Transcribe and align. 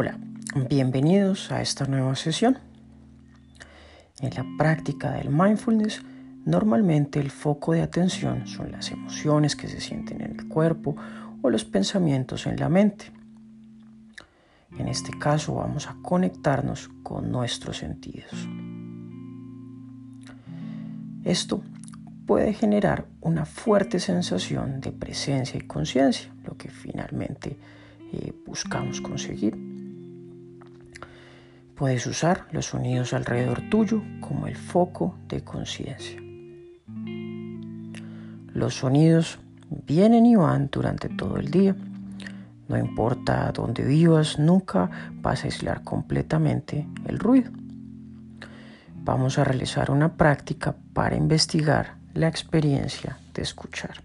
Hola, 0.00 0.16
bienvenidos 0.70 1.50
a 1.50 1.60
esta 1.60 1.84
nueva 1.86 2.14
sesión. 2.14 2.56
En 4.20 4.30
la 4.32 4.46
práctica 4.56 5.10
del 5.10 5.28
mindfulness, 5.28 6.02
normalmente 6.44 7.18
el 7.18 7.32
foco 7.32 7.72
de 7.72 7.82
atención 7.82 8.46
son 8.46 8.70
las 8.70 8.92
emociones 8.92 9.56
que 9.56 9.66
se 9.66 9.80
sienten 9.80 10.20
en 10.20 10.38
el 10.38 10.46
cuerpo 10.46 10.94
o 11.42 11.50
los 11.50 11.64
pensamientos 11.64 12.46
en 12.46 12.60
la 12.60 12.68
mente. 12.68 13.06
En 14.78 14.86
este 14.86 15.10
caso 15.18 15.56
vamos 15.56 15.88
a 15.88 15.96
conectarnos 16.00 16.90
con 17.02 17.32
nuestros 17.32 17.78
sentidos. 17.78 18.30
Esto 21.24 21.60
puede 22.24 22.52
generar 22.52 23.06
una 23.20 23.44
fuerte 23.46 23.98
sensación 23.98 24.80
de 24.80 24.92
presencia 24.92 25.58
y 25.58 25.66
conciencia, 25.66 26.32
lo 26.44 26.56
que 26.56 26.68
finalmente 26.68 27.58
eh, 28.12 28.32
buscamos 28.46 29.00
conseguir. 29.00 29.67
Puedes 31.78 32.08
usar 32.08 32.48
los 32.50 32.66
sonidos 32.66 33.12
alrededor 33.12 33.62
tuyo 33.70 34.02
como 34.18 34.48
el 34.48 34.56
foco 34.56 35.14
de 35.28 35.44
conciencia. 35.44 36.20
Los 38.52 38.74
sonidos 38.74 39.38
vienen 39.86 40.26
y 40.26 40.34
van 40.34 40.70
durante 40.72 41.08
todo 41.08 41.36
el 41.36 41.52
día. 41.52 41.76
No 42.66 42.76
importa 42.76 43.52
dónde 43.52 43.84
vivas, 43.84 44.40
nunca 44.40 44.90
vas 45.22 45.44
a 45.44 45.46
aislar 45.46 45.84
completamente 45.84 46.88
el 47.06 47.20
ruido. 47.20 47.52
Vamos 49.04 49.38
a 49.38 49.44
realizar 49.44 49.92
una 49.92 50.14
práctica 50.14 50.74
para 50.92 51.14
investigar 51.14 51.94
la 52.12 52.26
experiencia 52.26 53.18
de 53.32 53.42
escuchar. 53.42 54.02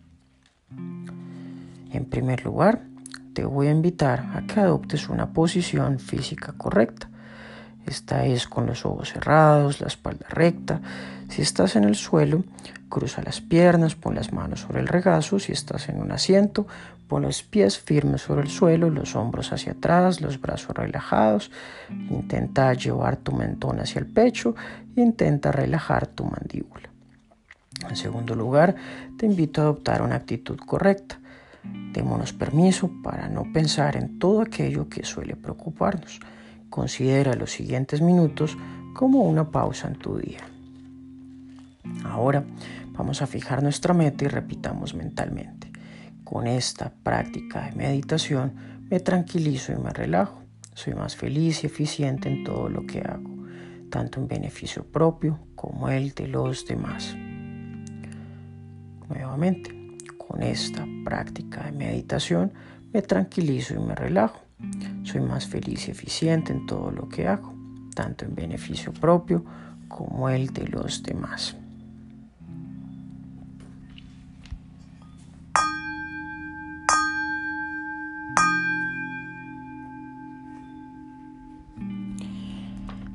En 1.92 2.06
primer 2.06 2.46
lugar, 2.46 2.84
te 3.34 3.44
voy 3.44 3.66
a 3.66 3.72
invitar 3.72 4.30
a 4.36 4.46
que 4.46 4.60
adoptes 4.60 5.10
una 5.10 5.34
posición 5.34 5.98
física 5.98 6.54
correcta. 6.56 7.10
Esta 7.86 8.26
es 8.26 8.48
con 8.48 8.66
los 8.66 8.86
ojos 8.86 9.12
cerrados, 9.12 9.82
la 9.82 9.88
espalda 9.88 10.26
recta. 10.30 10.82
Si 11.30 11.42
estás 11.42 11.76
en 11.76 11.84
el 11.84 11.96
suelo, 11.96 12.44
cruza 12.90 13.22
las 13.24 13.42
piernas, 13.42 13.96
pon 13.96 14.16
las 14.16 14.32
manos 14.32 14.62
sobre 14.62 14.80
el 14.80 14.88
regazo. 14.88 15.40
Si 15.40 15.52
estás 15.52 15.90
en 15.90 16.00
un 16.00 16.12
asiento, 16.12 16.68
pon 17.08 17.24
los 17.24 17.44
pies 17.44 17.78
firmes 17.80 18.22
sobre 18.22 18.44
el 18.44 18.50
suelo, 18.50 18.90
los 18.90 19.16
hombros 19.16 19.52
hacia 19.52 19.74
atrás, 19.74 20.22
los 20.22 20.40
brazos 20.40 20.76
relajados. 20.76 21.52
Intenta 22.10 22.74
llevar 22.74 23.18
tu 23.18 23.34
mentón 23.34 23.80
hacia 23.80 24.00
el 24.00 24.08
pecho. 24.08 24.56
Intenta 24.96 25.52
relajar 25.52 26.08
tu 26.08 26.26
mandíbula. 26.26 26.90
En 27.90 27.96
segundo 27.96 28.36
lugar, 28.36 28.76
te 29.18 29.26
invito 29.26 29.62
a 29.62 29.66
adoptar 29.66 30.02
una 30.02 30.16
actitud 30.16 30.58
correcta. 30.58 31.20
Démonos 31.64 32.34
permiso 32.34 32.92
para 33.04 33.30
no 33.30 33.52
pensar 33.52 33.96
en 33.96 34.20
todo 34.20 34.42
aquello 34.42 34.90
que 34.90 35.04
suele 35.04 35.36
preocuparnos. 35.36 36.20
Considera 36.74 37.36
los 37.36 37.52
siguientes 37.52 38.02
minutos 38.02 38.58
como 38.96 39.26
una 39.26 39.52
pausa 39.52 39.88
en 39.88 39.94
tu 39.94 40.18
día. 40.18 40.40
Ahora 42.04 42.44
vamos 42.94 43.22
a 43.22 43.28
fijar 43.28 43.62
nuestra 43.62 43.94
meta 43.94 44.26
y 44.26 44.28
repitamos 44.28 44.96
mentalmente. 44.96 45.72
Con 46.24 46.48
esta 46.48 46.92
práctica 47.04 47.70
de 47.70 47.74
meditación 47.74 48.54
me 48.90 49.00
tranquilizo 49.00 49.72
y 49.72 49.76
me 49.76 49.92
relajo. 49.92 50.42
Soy 50.74 50.96
más 50.96 51.16
feliz 51.16 51.64
y 51.64 51.68
eficiente 51.68 52.28
en 52.28 52.44
todo 52.44 52.70
lo 52.70 52.88
que 52.88 53.02
hago, 53.02 53.30
tanto 53.92 54.20
en 54.20 54.28
beneficio 54.28 54.84
propio 54.84 55.46
como 55.54 55.90
el 55.90 56.16
de 56.16 56.28
los 56.28 56.66
demás. 56.66 57.16
Nuevamente, 59.10 59.96
con 60.18 60.42
esta 60.42 60.88
práctica 61.06 61.66
de 61.66 61.72
meditación 61.72 62.52
me 62.92 63.04
tranquilizo 63.04 63.76
y 63.76 63.78
me 63.78 63.94
relajo. 63.94 64.42
Soy 65.04 65.22
más 65.22 65.48
feliz 65.48 65.88
y 65.88 65.92
eficiente 65.92 66.54
en 66.54 66.66
todo 66.66 66.92
lo 66.92 67.10
que 67.10 67.28
hago, 67.28 67.54
tanto 67.96 68.26
en 68.26 68.36
beneficio 68.36 68.94
propio 68.94 69.44
como 69.88 70.30
el 70.30 70.48
de 70.54 70.68
los 70.68 71.04
demás. 71.04 71.56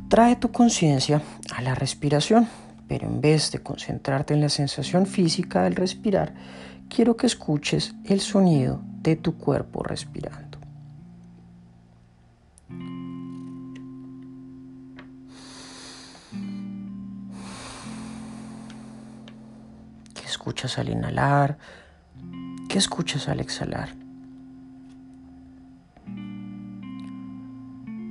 Trae 0.08 0.36
tu 0.36 0.50
conciencia 0.50 1.20
a 1.54 1.60
la 1.60 1.74
respiración, 1.74 2.48
pero 2.88 3.06
en 3.06 3.20
vez 3.20 3.52
de 3.52 3.62
concentrarte 3.62 4.32
en 4.32 4.40
la 4.40 4.48
sensación 4.48 5.04
física 5.04 5.64
del 5.64 5.76
respirar, 5.76 6.34
quiero 6.88 7.16
que 7.16 7.26
escuches 7.26 7.94
el 8.06 8.20
sonido 8.20 8.80
de 9.02 9.16
tu 9.16 9.36
cuerpo 9.36 9.82
respirando. 9.82 10.47
Escuchas 20.38 20.78
al 20.78 20.88
inhalar? 20.88 21.58
¿Qué 22.68 22.78
escuchas 22.78 23.28
al 23.28 23.40
exhalar? 23.40 23.88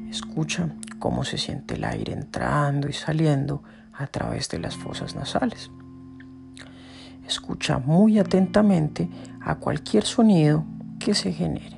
Escucha 0.09 0.67
cómo 0.99 1.23
se 1.23 1.37
siente 1.37 1.75
el 1.75 1.85
aire 1.85 2.11
entrando 2.11 2.89
y 2.89 2.93
saliendo 2.93 3.63
a 3.93 4.07
través 4.07 4.49
de 4.49 4.59
las 4.59 4.75
fosas 4.75 5.15
nasales. 5.15 5.71
Escucha 7.25 7.79
muy 7.79 8.19
atentamente 8.19 9.09
a 9.39 9.55
cualquier 9.55 10.03
sonido 10.03 10.65
que 10.99 11.15
se 11.15 11.31
genere. 11.31 11.76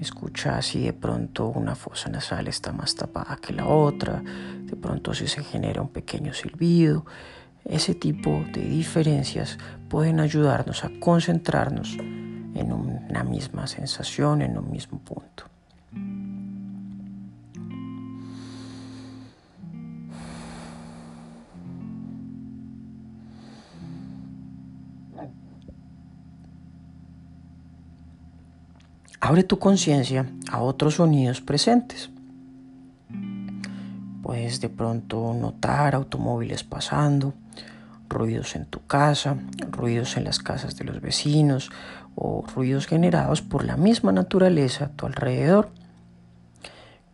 Escucha 0.00 0.62
si 0.62 0.84
de 0.84 0.92
pronto 0.92 1.48
una 1.48 1.74
fosa 1.74 2.08
nasal 2.08 2.46
está 2.46 2.72
más 2.72 2.94
tapada 2.94 3.36
que 3.36 3.52
la 3.52 3.66
otra, 3.66 4.22
de 4.22 4.76
pronto 4.76 5.12
si 5.12 5.26
se 5.26 5.42
genera 5.42 5.82
un 5.82 5.88
pequeño 5.88 6.32
silbido. 6.32 7.04
Ese 7.64 7.94
tipo 7.94 8.44
de 8.52 8.62
diferencias 8.62 9.58
pueden 9.88 10.20
ayudarnos 10.20 10.84
a 10.84 10.90
concentrarnos 11.00 11.96
en 11.98 12.72
una 12.72 13.24
misma 13.24 13.66
sensación, 13.66 14.42
en 14.42 14.56
un 14.56 14.70
mismo 14.70 15.00
punto. 15.00 15.47
Abre 29.20 29.42
tu 29.42 29.58
conciencia 29.58 30.26
a 30.50 30.60
otros 30.60 30.94
sonidos 30.94 31.40
presentes. 31.40 32.10
Puedes 34.22 34.60
de 34.60 34.68
pronto 34.68 35.34
notar 35.34 35.96
automóviles 35.96 36.62
pasando, 36.62 37.34
ruidos 38.08 38.54
en 38.54 38.66
tu 38.66 38.86
casa, 38.86 39.36
ruidos 39.72 40.16
en 40.16 40.24
las 40.24 40.38
casas 40.38 40.76
de 40.76 40.84
los 40.84 41.00
vecinos 41.00 41.70
o 42.14 42.44
ruidos 42.54 42.86
generados 42.86 43.42
por 43.42 43.64
la 43.64 43.76
misma 43.76 44.12
naturaleza 44.12 44.84
a 44.84 44.88
tu 44.90 45.06
alrededor. 45.06 45.70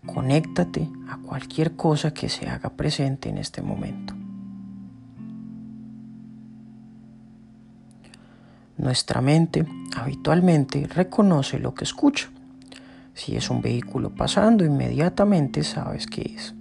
Conéctate 0.04 0.90
a 1.08 1.16
cualquier 1.16 1.74
cosa 1.74 2.12
que 2.12 2.28
se 2.28 2.48
haga 2.48 2.68
presente 2.70 3.30
en 3.30 3.38
este 3.38 3.62
momento. 3.62 4.14
Nuestra 8.76 9.20
mente 9.20 9.64
habitualmente 9.96 10.88
reconoce 10.88 11.60
lo 11.60 11.74
que 11.74 11.84
escucha. 11.84 12.28
Si 13.14 13.36
es 13.36 13.48
un 13.48 13.62
vehículo 13.62 14.10
pasando, 14.10 14.64
inmediatamente 14.64 15.62
sabes 15.62 16.08
qué 16.08 16.34
es. 16.36 16.54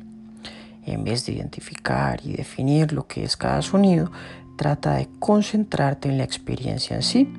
En 0.86 1.04
vez 1.04 1.26
de 1.26 1.34
identificar 1.34 2.22
y 2.24 2.34
definir 2.34 2.94
lo 2.94 3.08
que 3.08 3.24
es 3.24 3.36
cada 3.36 3.64
sonido, 3.64 4.12
trata 4.58 4.94
de 4.96 5.10
concentrarte 5.18 6.08
en 6.08 6.20
la 6.20 6.24
experiencia 6.24 6.96
en 6.96 7.02
sí. 7.02 7.34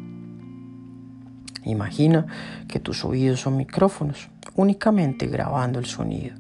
Imagina 1.63 2.27
que 2.67 2.81
tus 2.81 3.05
oídos 3.05 3.43
son 3.43 3.57
micrófonos, 3.57 4.29
únicamente 4.57 5.29
grabando 5.29 5.79
el 5.79 5.87
sonido. 5.87 6.35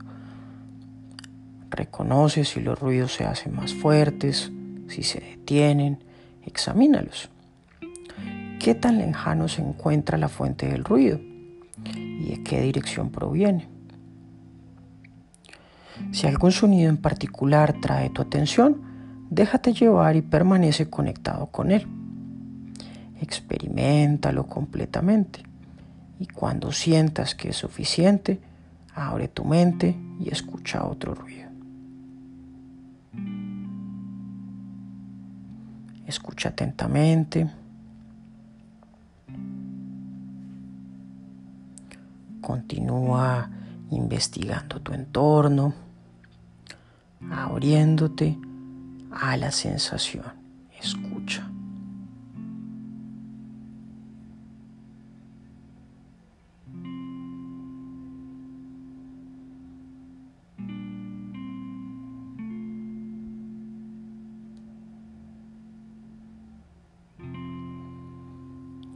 Reconoce 1.70 2.44
si 2.44 2.60
los 2.60 2.80
ruidos 2.80 3.14
se 3.14 3.24
hacen 3.24 3.54
más 3.54 3.72
fuertes, 3.74 4.50
si 4.88 5.04
se 5.04 5.20
detienen, 5.20 6.02
examínalos 6.44 7.30
qué 8.58 8.74
tan 8.74 8.98
lejano 8.98 9.48
se 9.48 9.62
encuentra 9.62 10.18
la 10.18 10.28
fuente 10.28 10.66
del 10.66 10.84
ruido 10.84 11.20
y 11.94 12.30
de 12.30 12.42
qué 12.42 12.60
dirección 12.60 13.10
proviene. 13.10 13.68
Si 16.12 16.26
algún 16.26 16.52
sonido 16.52 16.88
en 16.90 16.96
particular 16.96 17.74
trae 17.80 18.10
tu 18.10 18.22
atención, 18.22 18.80
déjate 19.30 19.72
llevar 19.72 20.16
y 20.16 20.22
permanece 20.22 20.90
conectado 20.90 21.46
con 21.46 21.70
él. 21.70 21.86
Experimentalo 23.20 24.46
completamente 24.46 25.42
y 26.18 26.26
cuando 26.26 26.72
sientas 26.72 27.34
que 27.34 27.50
es 27.50 27.56
suficiente, 27.56 28.40
abre 28.94 29.28
tu 29.28 29.44
mente 29.44 29.96
y 30.20 30.30
escucha 30.30 30.84
otro 30.84 31.14
ruido. 31.14 31.48
Escucha 36.06 36.50
atentamente. 36.50 37.48
Continúa 42.44 43.48
investigando 43.90 44.78
tu 44.78 44.92
entorno, 44.92 45.72
abriéndote 47.30 48.38
a 49.10 49.34
la 49.38 49.50
sensación. 49.50 50.26
Escucha. 50.78 51.50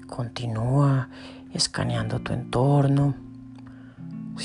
Continúa 0.06 1.08
escaneando 1.54 2.20
tu 2.20 2.34
entorno. 2.34 3.27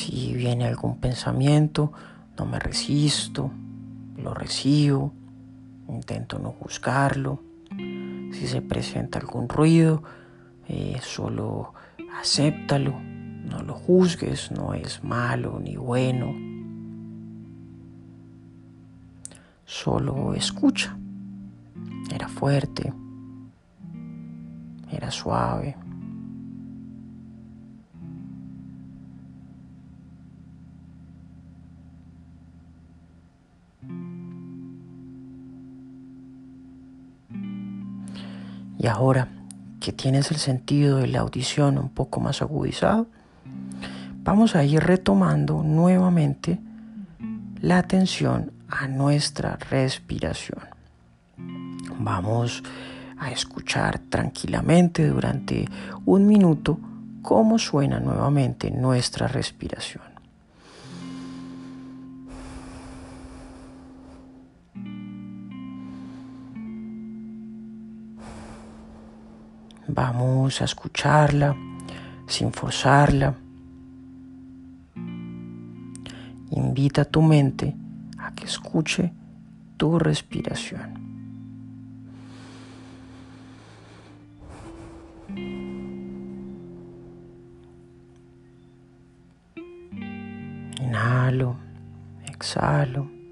Si 0.03 0.33
viene 0.33 0.65
algún 0.65 0.97
pensamiento, 0.97 1.93
no 2.37 2.45
me 2.45 2.59
resisto, 2.59 3.49
lo 4.17 4.33
recibo, 4.33 5.13
intento 5.87 6.39
no 6.39 6.49
juzgarlo. 6.49 7.41
Si 7.69 8.45
se 8.45 8.61
presenta 8.61 9.19
algún 9.19 9.47
ruido, 9.47 10.03
eh, 10.67 10.99
solo 11.01 11.73
acéptalo, 12.19 12.99
no 12.99 13.63
lo 13.63 13.75
juzgues, 13.75 14.51
no 14.51 14.73
es 14.73 15.05
malo 15.05 15.61
ni 15.63 15.77
bueno. 15.77 16.33
Solo 19.63 20.33
escucha. 20.33 20.97
Era 22.13 22.27
fuerte, 22.27 22.91
era 24.91 25.09
suave. 25.11 25.77
Y 38.83 38.87
ahora 38.87 39.29
que 39.79 39.93
tienes 39.93 40.29
el 40.31 40.37
sentido 40.37 40.97
de 40.97 41.07
la 41.07 41.21
audición 41.21 41.77
un 41.77 41.87
poco 41.87 42.19
más 42.19 42.41
agudizado, 42.41 43.07
vamos 44.23 44.57
a 44.57 44.65
ir 44.65 44.83
retomando 44.83 45.63
nuevamente 45.63 46.59
la 47.61 47.77
atención 47.77 48.51
a 48.67 48.89
nuestra 48.89 49.55
respiración. 49.55 50.59
Vamos 51.97 52.61
a 53.17 53.31
escuchar 53.31 53.99
tranquilamente 53.99 55.07
durante 55.07 55.65
un 56.05 56.27
minuto 56.27 56.77
cómo 57.21 57.59
suena 57.59 58.01
nuevamente 58.01 58.69
nuestra 58.69 59.29
respiración. 59.29 60.12
Vamos 69.87 70.61
a 70.61 70.65
escucharla 70.65 71.55
sin 72.27 72.53
forzarla. 72.53 73.35
Invita 76.51 77.01
a 77.01 77.05
tu 77.05 77.21
mente 77.21 77.75
a 78.17 78.33
que 78.33 78.45
escuche 78.45 79.11
tu 79.77 79.99
respiración. 79.99 81.03
Inhalo, 90.79 91.57
exhalo. 92.27 93.22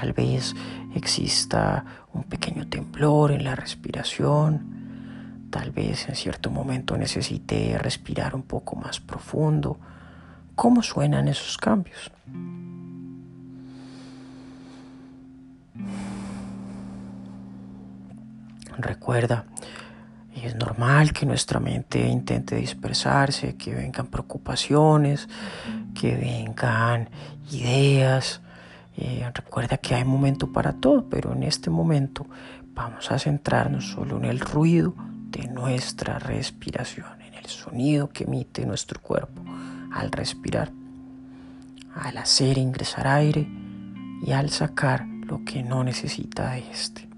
Tal 0.00 0.14
vez 0.14 0.54
exista 0.94 1.84
un 2.14 2.22
pequeño 2.22 2.66
temblor 2.66 3.32
en 3.32 3.44
la 3.44 3.54
respiración. 3.54 5.48
Tal 5.50 5.72
vez 5.72 6.08
en 6.08 6.16
cierto 6.16 6.50
momento 6.50 6.96
necesite 6.96 7.76
respirar 7.78 8.34
un 8.34 8.40
poco 8.42 8.76
más 8.76 8.98
profundo. 8.98 9.78
¿Cómo 10.54 10.82
suenan 10.82 11.28
esos 11.28 11.58
cambios? 11.58 12.10
Recuerda, 18.78 19.44
es 20.34 20.54
normal 20.54 21.12
que 21.12 21.26
nuestra 21.26 21.60
mente 21.60 22.08
intente 22.08 22.56
dispersarse, 22.56 23.54
que 23.56 23.74
vengan 23.74 24.06
preocupaciones, 24.06 25.28
que 25.94 26.16
vengan 26.16 27.10
ideas, 27.50 28.40
eh, 28.96 29.30
recuerda 29.34 29.78
que 29.78 29.94
hay 29.94 30.04
momento 30.04 30.52
para 30.52 30.72
todo, 30.72 31.08
pero 31.08 31.32
en 31.32 31.42
este 31.42 31.70
momento 31.70 32.26
vamos 32.74 33.10
a 33.10 33.18
centrarnos 33.18 33.90
solo 33.90 34.16
en 34.16 34.24
el 34.24 34.40
ruido 34.40 34.94
de 35.30 35.46
nuestra 35.48 36.18
respiración, 36.18 37.20
en 37.22 37.34
el 37.34 37.46
sonido 37.46 38.08
que 38.08 38.24
emite 38.24 38.66
nuestro 38.66 39.00
cuerpo 39.00 39.42
al 39.92 40.10
respirar, 40.12 40.72
al 41.94 42.18
hacer 42.18 42.58
ingresar 42.58 43.06
aire 43.06 43.48
y 44.22 44.32
al 44.32 44.50
sacar 44.50 45.06
lo 45.06 45.44
que 45.44 45.62
no 45.62 45.84
necesita 45.84 46.52
de 46.52 46.70
este. 46.70 47.09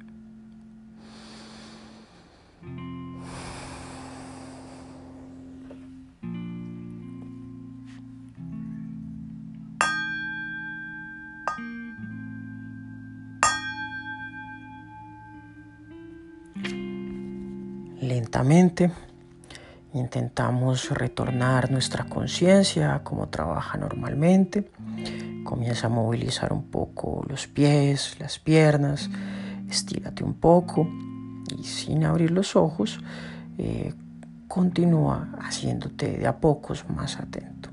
Lentamente. 18.02 18.90
Intentamos 19.94 20.90
retornar 20.90 21.70
nuestra 21.70 22.04
conciencia 22.04 22.94
a 22.94 23.02
cómo 23.04 23.28
trabaja 23.28 23.78
normalmente. 23.78 24.70
Comienza 25.44 25.86
a 25.86 25.90
movilizar 25.90 26.52
un 26.52 26.64
poco 26.64 27.24
los 27.28 27.46
pies, 27.46 28.16
las 28.18 28.38
piernas, 28.38 29.10
estírate 29.68 30.24
un 30.24 30.34
poco 30.34 30.88
y 31.58 31.64
sin 31.64 32.04
abrir 32.04 32.30
los 32.30 32.56
ojos, 32.56 33.00
eh, 33.58 33.94
continúa 34.48 35.28
haciéndote 35.40 36.18
de 36.18 36.26
a 36.26 36.38
pocos 36.38 36.88
más 36.88 37.18
atento. 37.18 37.68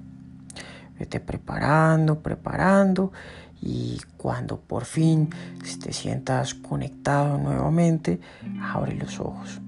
Vete 0.98 1.21
preparando, 1.21 2.21
preparando 2.21 3.13
y 3.62 3.98
cuando 4.17 4.59
por 4.59 4.86
fin 4.86 5.29
te 5.81 5.93
sientas 5.93 6.53
conectado 6.53 7.38
nuevamente, 7.38 8.19
abre 8.62 8.95
los 8.95 9.19
ojos. 9.21 9.62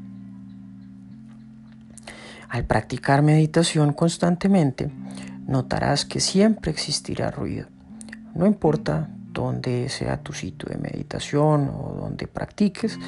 Al 2.51 2.65
practicar 2.65 3.21
meditación 3.21 3.93
constantemente, 3.93 4.91
notarás 5.47 6.03
que 6.03 6.19
siempre 6.19 6.69
existirá 6.69 7.31
ruido. 7.31 7.67
No 8.35 8.45
importa 8.45 9.07
dónde 9.31 9.87
sea 9.87 10.21
tu 10.21 10.33
sitio 10.33 10.67
de 10.67 10.77
meditación 10.77 11.69
o 11.69 11.95
donde 11.97 12.27
practiques, 12.27 12.99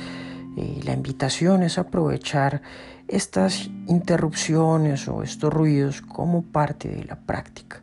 eh, 0.55 0.79
la 0.85 0.93
invitación 0.93 1.61
es 1.63 1.77
aprovechar 1.77 2.61
estas 3.09 3.69
interrupciones 3.87 5.09
o 5.09 5.23
estos 5.23 5.53
ruidos 5.53 6.01
como 6.01 6.43
parte 6.43 6.87
de 6.87 7.03
la 7.03 7.17
práctica. 7.17 7.81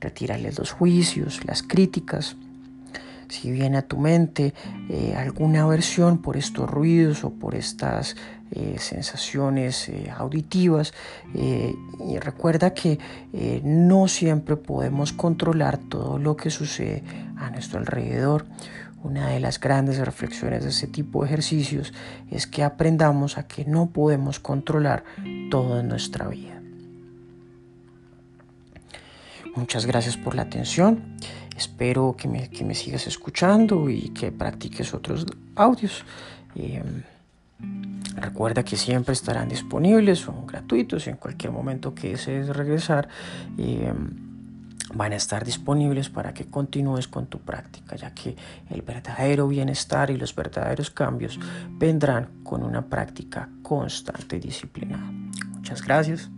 Retírales 0.00 0.58
los 0.58 0.72
juicios, 0.72 1.44
las 1.44 1.62
críticas. 1.62 2.36
Si 3.28 3.50
viene 3.50 3.78
a 3.78 3.82
tu 3.82 3.98
mente 3.98 4.54
eh, 4.88 5.14
alguna 5.16 5.62
aversión 5.62 6.18
por 6.18 6.36
estos 6.36 6.70
ruidos 6.70 7.24
o 7.24 7.30
por 7.30 7.54
estas 7.54 8.16
eh, 8.52 8.76
sensaciones 8.78 9.88
eh, 9.88 10.12
auditivas 10.16 10.94
y 11.34 12.18
recuerda 12.18 12.72
que 12.72 12.98
no 13.64 14.08
siempre 14.08 14.56
podemos 14.56 15.12
controlar 15.12 15.78
todo 15.78 16.18
lo 16.18 16.36
que 16.36 16.50
sucede 16.50 17.02
a 17.36 17.50
nuestro 17.50 17.78
alrededor. 17.80 18.46
Una 19.02 19.28
de 19.28 19.40
las 19.40 19.60
grandes 19.60 19.98
reflexiones 19.98 20.62
de 20.64 20.70
este 20.70 20.86
tipo 20.86 21.20
de 21.20 21.26
ejercicios 21.26 21.92
es 22.30 22.46
que 22.46 22.62
aprendamos 22.62 23.38
a 23.38 23.46
que 23.46 23.64
no 23.64 23.90
podemos 23.90 24.40
controlar 24.40 25.04
todo 25.50 25.80
en 25.80 25.88
nuestra 25.88 26.28
vida. 26.28 26.55
Muchas 29.56 29.86
gracias 29.86 30.16
por 30.16 30.34
la 30.34 30.42
atención. 30.42 31.16
Espero 31.56 32.14
que 32.16 32.28
me, 32.28 32.50
que 32.50 32.64
me 32.64 32.74
sigas 32.74 33.06
escuchando 33.06 33.88
y 33.88 34.10
que 34.10 34.30
practiques 34.30 34.92
otros 34.92 35.26
audios. 35.54 36.04
Recuerda 38.16 38.62
que 38.64 38.76
siempre 38.76 39.12
estarán 39.14 39.48
disponibles, 39.48 40.20
son 40.20 40.46
gratuitos 40.46 41.06
en 41.06 41.16
cualquier 41.16 41.52
momento 41.52 41.94
que 41.94 42.10
desees 42.10 42.48
regresar, 42.48 43.08
em, 43.56 44.10
van 44.94 45.12
a 45.12 45.16
estar 45.16 45.44
disponibles 45.44 46.08
para 46.08 46.32
que 46.32 46.46
continúes 46.46 47.08
con 47.08 47.26
tu 47.26 47.40
práctica, 47.40 47.96
ya 47.96 48.14
que 48.14 48.36
el 48.70 48.82
verdadero 48.82 49.48
bienestar 49.48 50.10
y 50.10 50.16
los 50.16 50.34
verdaderos 50.34 50.90
cambios 50.90 51.38
vendrán 51.70 52.28
con 52.42 52.62
una 52.62 52.86
práctica 52.86 53.48
constante 53.62 54.36
y 54.36 54.40
disciplinada. 54.40 55.10
Muchas 55.54 55.82
gracias. 55.82 56.30